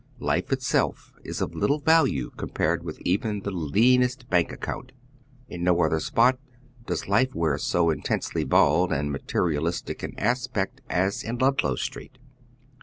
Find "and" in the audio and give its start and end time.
8.91-9.13